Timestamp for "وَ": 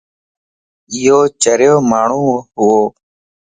2.65-2.67